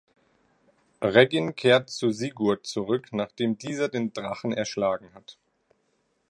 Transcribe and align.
Reginn 0.99 1.53
kehrt 1.55 1.91
zu 1.91 2.09
Sigurd 2.09 2.65
zurück, 2.65 3.09
nachdem 3.11 3.59
dieser 3.59 3.87
den 3.87 4.13
Drachen 4.13 4.51
erschlagen 4.51 5.13
hat. 5.13 5.37